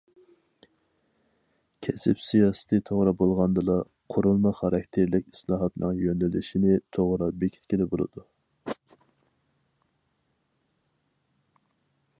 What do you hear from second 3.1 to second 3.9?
بولغاندىلا،